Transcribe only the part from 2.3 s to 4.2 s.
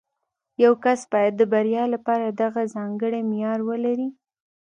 دغه ځانګړی معیار ولري